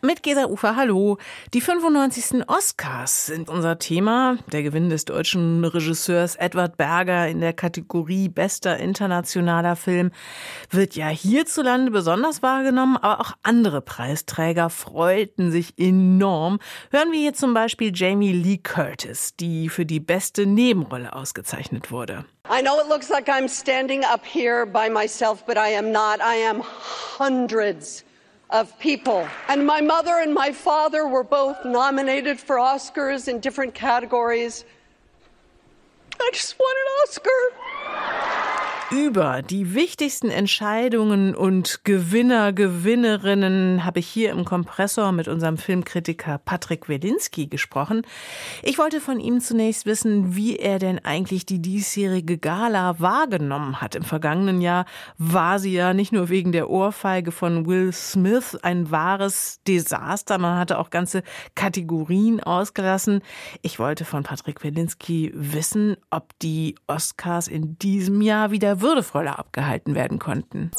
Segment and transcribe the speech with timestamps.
[0.00, 1.18] mit Gesa Ufer, hallo.
[1.54, 2.48] Die 95.
[2.48, 4.36] Oscars sind unser Thema.
[4.52, 10.10] Der Gewinn des deutschen Regisseurs Edward Berger in der Kategorie Bester internationaler Film
[10.70, 16.60] wird ja hierzulande besonders wahrgenommen, aber auch andere Preisträger freuten sich enorm.
[16.90, 22.24] Hören wir hier zum Beispiel Jamie Lee Curtis, die für die beste Nebenrolle ausgezeichnet wurde.
[22.50, 26.20] I know it looks like I'm standing up here by myself, but I am not.
[26.20, 26.62] I am
[27.18, 28.04] hundreds
[28.50, 29.28] of people.
[29.48, 34.64] And my mother and my father were both nominated for Oscars in different categories.
[36.20, 38.67] I just won an Oscar.
[38.90, 46.38] Über die wichtigsten Entscheidungen und Gewinner, Gewinnerinnen habe ich hier im Kompressor mit unserem Filmkritiker
[46.38, 48.00] Patrick Welinski gesprochen.
[48.62, 53.94] Ich wollte von ihm zunächst wissen, wie er denn eigentlich die diesjährige Gala wahrgenommen hat.
[53.94, 54.86] Im vergangenen Jahr
[55.18, 60.38] war sie ja nicht nur wegen der Ohrfeige von Will Smith ein wahres Desaster.
[60.38, 63.20] Man hatte auch ganze Kategorien ausgelassen.
[63.60, 69.94] Ich wollte von Patrick Welinski wissen, ob die Oscars in diesem Jahr wieder würdevoller abgehalten
[69.94, 70.70] werden konnten.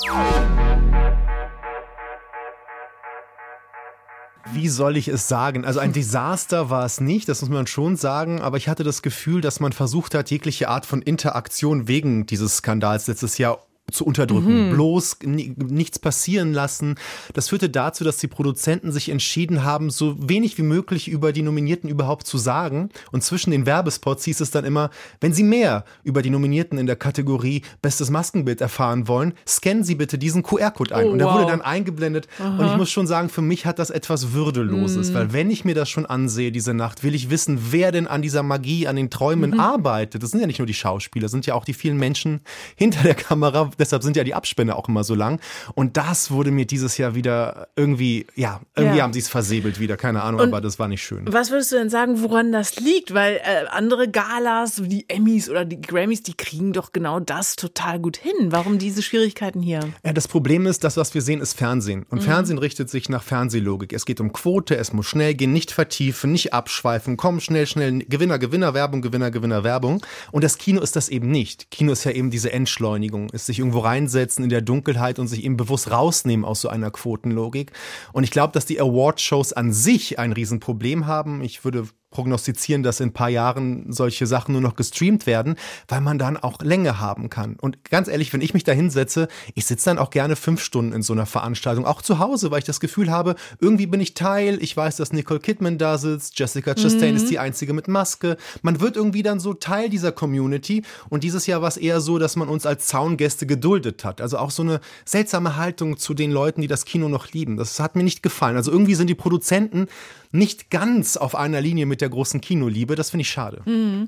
[4.51, 5.63] Wie soll ich es sagen?
[5.63, 9.01] Also ein Desaster war es nicht, das muss man schon sagen, aber ich hatte das
[9.01, 13.59] Gefühl, dass man versucht hat, jegliche Art von Interaktion wegen dieses Skandals letztes Jahr
[13.91, 14.73] zu unterdrücken, mhm.
[14.73, 16.95] bloß nichts passieren lassen.
[17.33, 21.41] Das führte dazu, dass die Produzenten sich entschieden haben, so wenig wie möglich über die
[21.41, 22.89] Nominierten überhaupt zu sagen.
[23.11, 24.89] Und zwischen den Werbespots hieß es dann immer,
[25.21, 29.95] wenn Sie mehr über die Nominierten in der Kategorie Bestes Maskenbild erfahren wollen, scannen Sie
[29.95, 31.07] bitte diesen QR-Code ein.
[31.07, 31.35] Oh, und der wow.
[31.35, 32.27] wurde dann eingeblendet.
[32.39, 32.57] Aha.
[32.57, 35.13] Und ich muss schon sagen, für mich hat das etwas Würdeloses, mhm.
[35.13, 38.21] weil wenn ich mir das schon ansehe, diese Nacht, will ich wissen, wer denn an
[38.21, 39.59] dieser Magie, an den Träumen mhm.
[39.59, 40.23] arbeitet.
[40.23, 42.41] Das sind ja nicht nur die Schauspieler, das sind ja auch die vielen Menschen
[42.75, 45.39] hinter der Kamera, deshalb sind ja die Abspänne auch immer so lang.
[45.75, 49.03] Und das wurde mir dieses Jahr wieder irgendwie, ja, irgendwie ja.
[49.03, 51.25] haben sie es versäbelt wieder, keine Ahnung, Und aber das war nicht schön.
[51.31, 53.13] Was würdest du denn sagen, woran das liegt?
[53.13, 57.55] Weil äh, andere Galas, wie die Emmys oder die Grammys, die kriegen doch genau das
[57.55, 58.51] total gut hin.
[58.51, 59.79] Warum diese Schwierigkeiten hier?
[60.03, 62.05] Ja, das Problem ist, das, was wir sehen, ist Fernsehen.
[62.09, 62.25] Und mhm.
[62.25, 63.93] Fernsehen richtet sich nach Fernsehlogik.
[63.93, 67.99] Es geht um Quote, es muss schnell gehen, nicht vertiefen, nicht abschweifen, komm schnell, schnell,
[67.99, 70.03] Gewinner, Gewinner, Werbung, Gewinner, Gewinner, Werbung.
[70.31, 71.71] Und das Kino ist das eben nicht.
[71.71, 75.27] Kino ist ja eben diese Entschleunigung, ist sich irgendwo rein reinsetzen in der Dunkelheit und
[75.27, 77.71] sich eben bewusst rausnehmen aus so einer Quotenlogik.
[78.13, 81.41] Und ich glaube, dass die Award-Shows an sich ein Riesenproblem haben.
[81.43, 85.55] Ich würde prognostizieren, dass in ein paar Jahren solche Sachen nur noch gestreamt werden,
[85.87, 87.55] weil man dann auch Länge haben kann.
[87.55, 90.93] Und ganz ehrlich, wenn ich mich da hinsetze, ich sitze dann auch gerne fünf Stunden
[90.93, 94.15] in so einer Veranstaltung, auch zu Hause, weil ich das Gefühl habe, irgendwie bin ich
[94.15, 94.57] Teil.
[94.61, 97.17] Ich weiß, dass Nicole Kidman da sitzt, Jessica Chastain mhm.
[97.17, 98.37] ist die einzige mit Maske.
[98.61, 100.83] Man wird irgendwie dann so Teil dieser Community.
[101.09, 104.19] Und dieses Jahr war es eher so, dass man uns als Zaungäste geduldet hat.
[104.19, 107.57] Also auch so eine seltsame Haltung zu den Leuten, die das Kino noch lieben.
[107.57, 108.57] Das hat mir nicht gefallen.
[108.57, 109.87] Also irgendwie sind die Produzenten
[110.31, 112.95] nicht ganz auf einer Linie mit der großen Kinoliebe.
[112.95, 113.63] Das finde ich schade.
[113.65, 114.05] Mhm.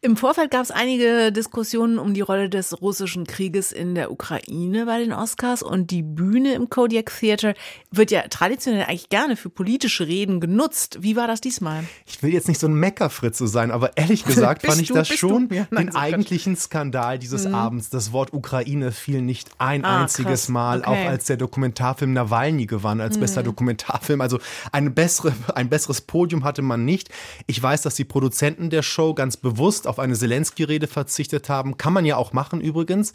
[0.00, 4.86] Im Vorfeld gab es einige Diskussionen um die Rolle des russischen Krieges in der Ukraine
[4.86, 7.54] bei den Oscars und die Bühne im Kodiak Theater
[7.92, 10.98] wird ja traditionell eigentlich gerne für politische Reden genutzt.
[11.00, 11.84] Wie war das diesmal?
[12.06, 15.48] Ich will jetzt nicht so ein Meckerfritze sein, aber ehrlich gesagt fand ich das schon
[15.52, 17.54] ja, nein, den so eigentlichen Skandal dieses mhm.
[17.54, 17.88] Abends.
[17.88, 20.48] Das Wort Ukraine fiel nicht ein ah, einziges krass.
[20.48, 20.88] Mal, okay.
[20.88, 23.20] auch als der Dokumentarfilm Nawalny gewann als mhm.
[23.20, 24.20] bester Dokumentarfilm.
[24.20, 24.40] Also
[24.72, 27.10] eine bessere ein besseres Podium hatte man nicht.
[27.46, 31.76] Ich weiß, dass die Produzenten der Show ganz bewusst auf eine Zelensky-Rede verzichtet haben.
[31.76, 33.12] Kann man ja auch machen übrigens.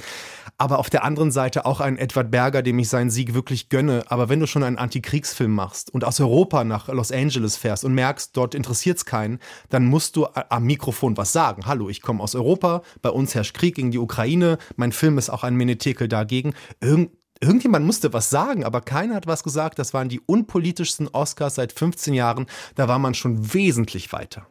[0.58, 4.03] Aber auf der anderen Seite auch ein Edward Berger, dem ich seinen Sieg wirklich gönne.
[4.08, 7.94] Aber wenn du schon einen Antikriegsfilm machst und aus Europa nach Los Angeles fährst und
[7.94, 11.66] merkst, dort interessiert es keinen, dann musst du am Mikrofon was sagen.
[11.66, 15.30] Hallo, ich komme aus Europa, bei uns herrscht Krieg gegen die Ukraine, mein Film ist
[15.30, 16.54] auch ein Menetekel dagegen.
[16.81, 19.80] Irgend Irgendjemand musste was sagen, aber keiner hat was gesagt.
[19.80, 22.48] Das waren die unpolitischsten Oscars seit 15 Jahren.
[22.75, 24.48] Da war man schon wesentlich weiter.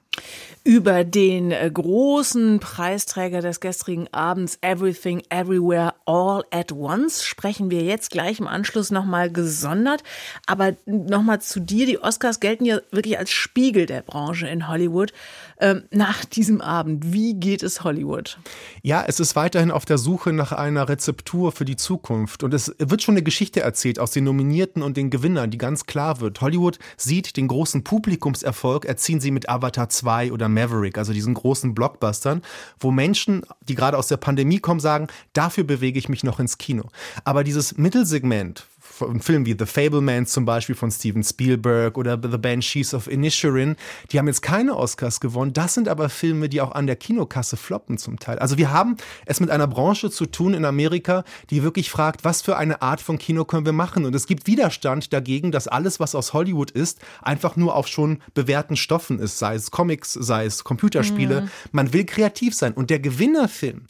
[0.65, 7.83] Über den äh, großen Preisträger des gestrigen Abends Everything Everywhere All at Once sprechen wir
[7.83, 10.03] jetzt gleich im Anschluss nochmal gesondert.
[10.47, 11.87] Aber nochmal zu dir.
[11.87, 15.13] Die Oscars gelten ja wirklich als Spiegel der Branche in Hollywood.
[15.61, 18.37] Ähm, nach diesem Abend, wie geht es Hollywood?
[18.83, 22.43] Ja, es ist weiterhin auf der Suche nach einer Rezeptur für die Zukunft.
[22.43, 25.87] Und es wird schon eine Geschichte erzählt aus den Nominierten und den Gewinnern, die ganz
[25.87, 26.41] klar wird.
[26.41, 31.35] Hollywood sieht den großen Publikumserfolg, erziehen sie mit Avatar 2 2 oder Maverick, also diesen
[31.35, 32.43] großen Blockbustern,
[32.79, 36.59] wo Menschen, die gerade aus der Pandemie kommen, sagen, dafür bewege ich mich noch ins
[36.59, 36.85] Kino.
[37.25, 38.67] Aber dieses Mittelsegment
[38.97, 43.77] von Filmen wie The Fableman zum Beispiel von Steven Spielberg oder The Banshees of Inisherin,
[44.11, 45.53] die haben jetzt keine Oscars gewonnen.
[45.53, 48.39] Das sind aber Filme, die auch an der Kinokasse floppen zum Teil.
[48.39, 48.97] Also wir haben
[49.27, 53.01] es mit einer Branche zu tun in Amerika, die wirklich fragt, was für eine Art
[53.01, 54.05] von Kino können wir machen?
[54.05, 58.23] Und es gibt Widerstand dagegen, dass alles, was aus Hollywood ist, einfach nur auf schon
[58.35, 61.43] bewährten Stoffen ist, sei es Comics, sei es Computerspiele.
[61.43, 61.51] Mhm.
[61.73, 62.73] Man will kreativ sein.
[62.73, 63.83] Und der Gewinnerfilm,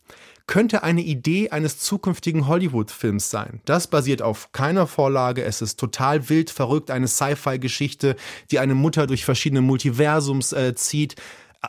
[0.47, 3.61] könnte eine Idee eines zukünftigen Hollywood-Films sein.
[3.65, 5.45] Das basiert auf keiner Vorlage.
[5.45, 8.17] Es ist total wild, verrückt, eine Sci-Fi-Geschichte,
[8.51, 11.17] die eine Mutter durch verschiedene Multiversums äh, zieht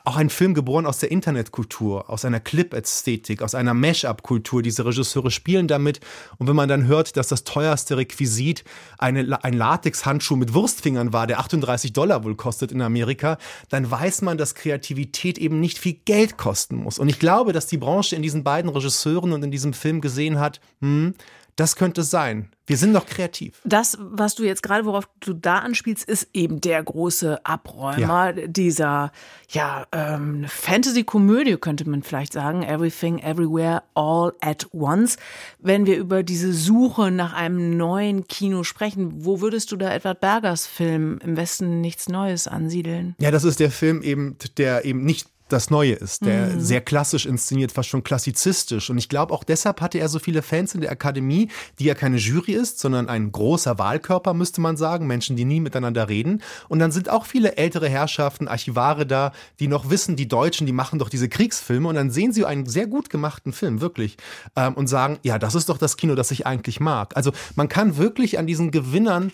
[0.06, 4.62] auch ein Film geboren aus der Internetkultur, aus einer Clip-Ästhetik, aus einer Mash-up-Kultur.
[4.62, 6.00] Diese Regisseure spielen damit.
[6.38, 8.64] Und wenn man dann hört, dass das teuerste Requisit
[8.98, 13.38] eine, ein Latex-Handschuh mit Wurstfingern war, der 38 Dollar wohl kostet in Amerika,
[13.70, 17.00] dann weiß man, dass Kreativität eben nicht viel Geld kosten muss.
[17.00, 20.40] Und ich glaube, dass die Branche in diesen beiden Regisseuren und in diesem Film gesehen
[20.40, 21.14] hat, hm,
[21.58, 22.50] das könnte es sein.
[22.68, 23.62] Wir sind doch kreativ.
[23.64, 28.48] Das, was du jetzt gerade, worauf du da anspielst, ist eben der große Abräumer ja.
[28.48, 29.12] dieser
[29.50, 32.62] ja, ähm, Fantasy-Komödie, könnte man vielleicht sagen.
[32.62, 35.18] Everything, Everywhere, All at Once.
[35.60, 40.20] Wenn wir über diese Suche nach einem neuen Kino sprechen, wo würdest du da Edward
[40.20, 43.16] Bergers Film im Westen nichts Neues ansiedeln?
[43.20, 46.60] Ja, das ist der Film eben, der eben nicht das Neue ist, der mhm.
[46.60, 48.90] sehr klassisch inszeniert, fast schon klassizistisch.
[48.90, 51.50] Und ich glaube, auch deshalb hatte er so viele Fans in der Akademie,
[51.80, 55.60] die ja keine Jury ist, sondern ein großer Wahlkörper, müsste man sagen, Menschen, die nie
[55.60, 56.42] miteinander reden.
[56.68, 60.74] Und dann sind auch viele ältere Herrschaften, Archivare da, die noch wissen, die Deutschen, die
[60.74, 61.88] machen doch diese Kriegsfilme.
[61.88, 64.18] Und dann sehen sie einen sehr gut gemachten Film, wirklich,
[64.56, 67.16] ähm, und sagen, ja, das ist doch das Kino, das ich eigentlich mag.
[67.16, 69.32] Also man kann wirklich an diesen Gewinnern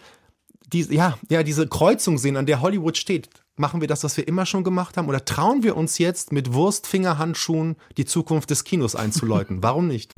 [0.73, 3.29] die, ja, ja, diese Kreuzung sehen, an der Hollywood steht.
[3.55, 5.07] Machen wir das, was wir immer schon gemacht haben?
[5.07, 9.61] Oder trauen wir uns jetzt mit Wurstfingerhandschuhen die Zukunft des Kinos einzuläuten?
[9.61, 10.11] Warum nicht?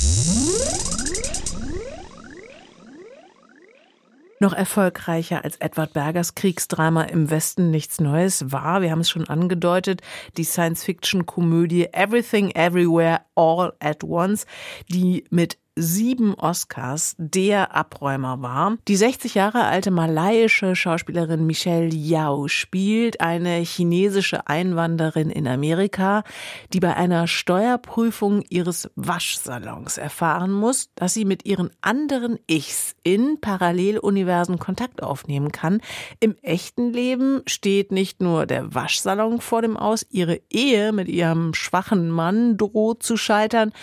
[4.39, 9.27] Noch erfolgreicher als Edward Bergers Kriegsdrama im Westen nichts Neues war, wir haben es schon
[9.27, 10.01] angedeutet,
[10.37, 14.45] die Science-Fiction-Komödie Everything Everywhere All at Once,
[14.89, 18.77] die mit sieben Oscars der Abräumer war.
[18.87, 26.23] Die 60 Jahre alte malaiische Schauspielerin Michelle Yao spielt eine chinesische Einwanderin in Amerika,
[26.71, 33.39] die bei einer Steuerprüfung ihres Waschsalons erfahren muss, dass sie mit ihren anderen Ichs in
[33.41, 35.81] Paralleluniversen Kontakt aufnehmen kann.
[36.21, 41.53] Im echten Leben steht nicht nur der Waschsalon vor dem Aus, ihre Ehe mit ihrem
[41.53, 43.73] schwachen Mann droht zu scheitern,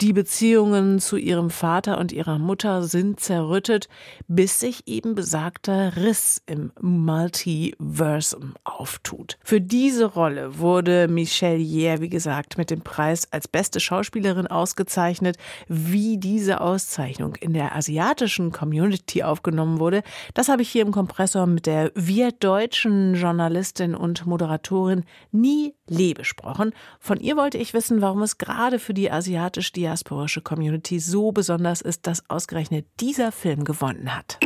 [0.00, 3.88] die Beziehungen zu ihrem ihrem Vater und ihrer Mutter sind zerrüttet,
[4.28, 9.38] bis sich eben besagter Riss im Multiversum auftut.
[9.42, 15.36] Für diese Rolle wurde Michelle Yeer, wie gesagt, mit dem Preis als beste Schauspielerin ausgezeichnet.
[15.66, 20.02] Wie diese Auszeichnung in der asiatischen Community aufgenommen wurde,
[20.34, 26.14] das habe ich hier im Kompressor mit der wir deutschen Journalistin und Moderatorin Nie Lee
[26.14, 26.74] besprochen.
[26.98, 32.06] Von ihr wollte ich wissen, warum es gerade für die asiatisch-diasporische Community so besonders ist,
[32.06, 34.38] dass ausgerechnet dieser Film gewonnen hat.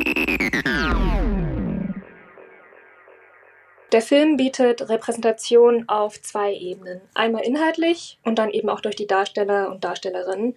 [3.92, 7.00] Der Film bietet Repräsentation auf zwei Ebenen.
[7.14, 10.56] Einmal inhaltlich und dann eben auch durch die Darsteller und Darstellerinnen.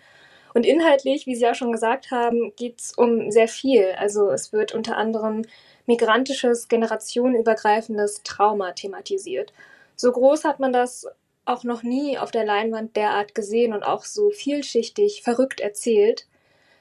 [0.55, 3.93] Und inhaltlich, wie Sie auch schon gesagt haben, geht es um sehr viel.
[3.97, 5.43] Also es wird unter anderem
[5.85, 9.53] migrantisches, generationenübergreifendes Trauma thematisiert.
[9.99, 11.07] So groß hat man das
[11.43, 16.25] auch noch nie auf der Leinwand derart gesehen und auch so vielschichtig, verrückt erzählt.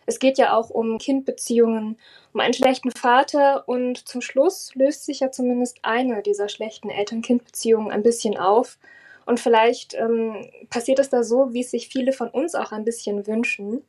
[0.06, 1.98] Es geht ja auch um Kindbeziehungen,
[2.32, 7.90] um einen schlechten Vater und zum Schluss löst sich ja zumindest eine dieser schlechten Eltern-Kind-Beziehungen
[7.90, 8.78] ein bisschen auf.
[9.26, 12.84] Und vielleicht ähm, passiert es da so, wie es sich viele von uns auch ein
[12.84, 13.82] bisschen wünschen.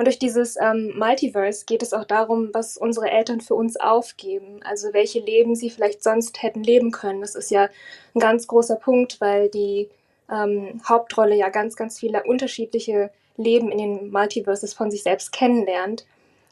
[0.00, 4.60] Und durch dieses ähm, Multiverse geht es auch darum, was unsere Eltern für uns aufgeben.
[4.64, 7.20] Also welche Leben sie vielleicht sonst hätten leben können.
[7.20, 7.68] Das ist ja
[8.14, 9.90] ein ganz großer Punkt, weil die
[10.32, 16.06] ähm, Hauptrolle ja ganz, ganz viele unterschiedliche Leben in den Multiverses von sich selbst kennenlernt.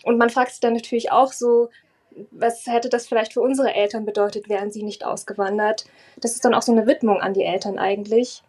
[0.05, 1.71] Und man fragt sich dann natürlich auch so,
[2.31, 5.87] was hätte das vielleicht für unsere Eltern bedeutet, wären sie nicht ausgewandert?
[6.21, 8.43] Das ist dann auch so eine Widmung an die Eltern eigentlich.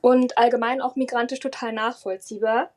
[0.00, 2.70] Und allgemein auch migrantisch total nachvollziehbar.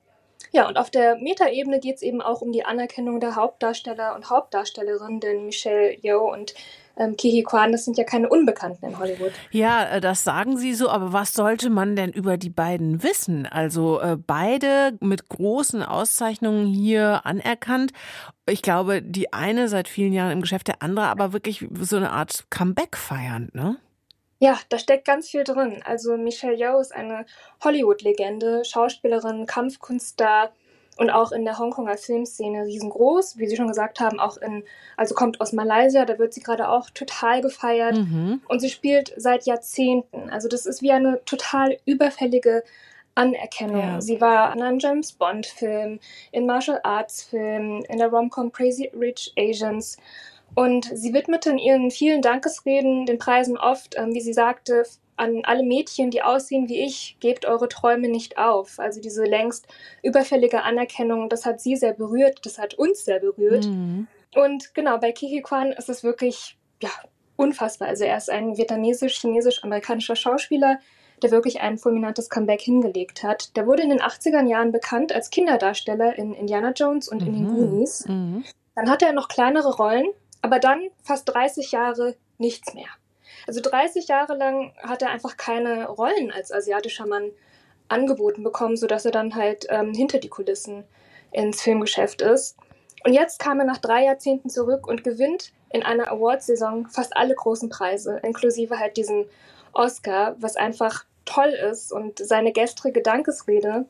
[0.51, 4.29] Ja, und auf der Metaebene geht es eben auch um die Anerkennung der Hauptdarsteller und
[4.29, 6.53] Hauptdarstellerinnen, denn Michelle Yeoh und
[6.98, 9.31] ähm, Kihi Kwan, das sind ja keine Unbekannten in Hollywood.
[9.51, 13.46] Ja, äh, das sagen Sie so, aber was sollte man denn über die beiden wissen?
[13.46, 17.93] Also äh, beide mit großen Auszeichnungen hier anerkannt.
[18.46, 22.12] Ich glaube, die eine seit vielen Jahren im Geschäft, der andere aber wirklich so eine
[22.12, 23.77] Art Comeback feiernd, ne?
[24.43, 25.83] Ja, da steckt ganz viel drin.
[25.86, 27.25] Also Michelle Yeoh ist eine
[27.63, 30.51] Hollywood-Legende, Schauspielerin, Kampfkunststar,
[30.98, 33.38] und auch in der Hongkonger Filmszene riesengroß.
[33.38, 34.63] Wie Sie schon gesagt haben, auch in,
[34.98, 37.98] also kommt aus Malaysia, da wird sie gerade auch total gefeiert.
[37.98, 38.41] Mhm.
[38.48, 40.29] Und sie spielt seit Jahrzehnten.
[40.29, 42.63] Also das ist wie eine total überfällige
[43.15, 43.79] Anerkennung.
[43.79, 44.01] Ja.
[44.01, 46.00] Sie war in einem James Bond-Film,
[46.31, 49.98] in Martial Arts-Filmen, in der Rom-Com Crazy Rich Asians.
[50.55, 54.84] Und sie widmete in ihren vielen Dankesreden den Preisen oft, ähm, wie sie sagte,
[55.15, 58.79] an alle Mädchen, die aussehen wie ich, gebt eure Träume nicht auf.
[58.79, 59.67] Also diese längst
[60.03, 63.65] überfällige Anerkennung, das hat sie sehr berührt, das hat uns sehr berührt.
[63.65, 64.08] Mhm.
[64.36, 66.89] Und genau, bei Kiki Kwan ist es wirklich, ja,
[67.36, 67.89] unfassbar.
[67.89, 70.79] Also er ist ein vietnamesisch-chinesisch-amerikanischer Schauspieler,
[71.22, 73.55] der wirklich ein fulminantes Comeback hingelegt hat.
[73.55, 77.27] Der wurde in den 80er Jahren bekannt als Kinderdarsteller in Indiana Jones und mhm.
[77.27, 77.55] in den mhm.
[77.55, 78.05] Goonies.
[78.08, 78.43] Mhm.
[78.75, 80.08] Dann hatte er noch kleinere Rollen,
[80.41, 82.89] aber dann fast 30 Jahre nichts mehr.
[83.48, 87.31] Also 30 Jahre lang hat er einfach keine Rollen als asiatischer Mann
[87.88, 90.83] angeboten bekommen, sodass er dann halt ähm, hinter die Kulissen
[91.31, 92.57] ins Filmgeschäft ist.
[93.03, 97.33] Und jetzt kam er nach drei Jahrzehnten zurück und gewinnt in einer Awards-Saison fast alle
[97.33, 99.25] großen Preise, inklusive halt diesen
[99.74, 101.91] Oscar, was einfach toll ist.
[101.91, 103.86] Und seine gestrige Dankesrede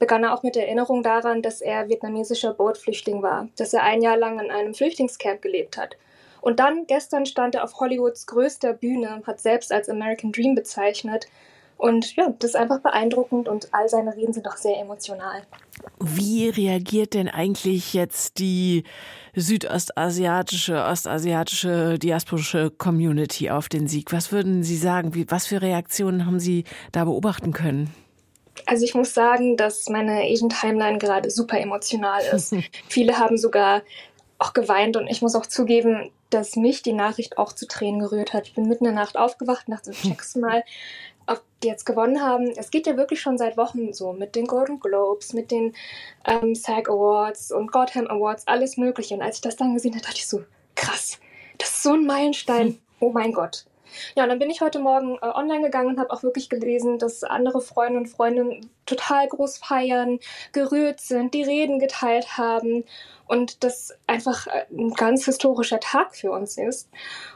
[0.00, 4.02] begann er auch mit der Erinnerung daran, dass er vietnamesischer Bootflüchtling war, dass er ein
[4.02, 5.96] Jahr lang in einem Flüchtlingscamp gelebt hat.
[6.40, 11.28] Und dann, gestern stand er auf Hollywoods größter Bühne, hat selbst als American Dream bezeichnet.
[11.76, 15.42] Und ja, das ist einfach beeindruckend und all seine Reden sind auch sehr emotional.
[15.98, 18.84] Wie reagiert denn eigentlich jetzt die
[19.34, 24.12] südostasiatische, ostasiatische, diasporische Community auf den Sieg?
[24.12, 25.14] Was würden Sie sagen?
[25.14, 27.94] Wie, was für Reaktionen haben Sie da beobachten können?
[28.66, 32.54] Also ich muss sagen, dass meine Asian Timeline gerade super emotional ist.
[32.88, 33.82] Viele haben sogar
[34.38, 38.32] auch geweint und ich muss auch zugeben, dass mich die Nachricht auch zu Tränen gerührt
[38.32, 38.46] hat.
[38.46, 40.64] Ich bin mitten in der Nacht aufgewacht und dachte, check's mal,
[41.26, 42.50] ob die jetzt gewonnen haben.
[42.56, 45.74] Es geht ja wirklich schon seit Wochen so mit den Golden Globes, mit den
[46.26, 49.14] ähm, SAG Awards und Gotham Awards, alles mögliche.
[49.14, 50.42] Und als ich das dann gesehen habe, dachte ich so,
[50.74, 51.18] krass,
[51.58, 52.78] das ist so ein Meilenstein.
[53.02, 53.64] Oh mein Gott.
[54.14, 56.98] Ja, und dann bin ich heute Morgen äh, online gegangen und habe auch wirklich gelesen,
[56.98, 60.18] dass andere Freunde und Freundinnen total groß feiern,
[60.52, 62.84] gerührt sind, die Reden geteilt haben
[63.26, 66.88] und das einfach äh, ein ganz historischer Tag für uns ist.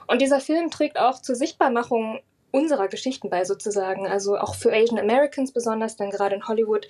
[0.07, 2.21] Und dieser Film trägt auch zur Sichtbarmachung
[2.51, 6.89] unserer Geschichten bei sozusagen, also auch für Asian Americans besonders, denn gerade in Hollywood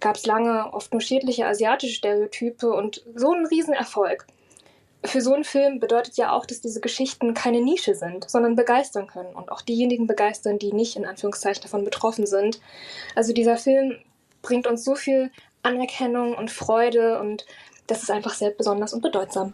[0.00, 4.26] gab es lange oft nur schädliche asiatische Stereotype und so ein Riesenerfolg
[5.04, 9.06] für so einen Film bedeutet ja auch, dass diese Geschichten keine Nische sind, sondern begeistern
[9.06, 12.60] können und auch diejenigen begeistern, die nicht in Anführungszeichen davon betroffen sind.
[13.14, 13.98] Also dieser Film
[14.42, 15.30] bringt uns so viel
[15.62, 17.46] Anerkennung und Freude und
[17.86, 19.52] das ist einfach sehr besonders und bedeutsam.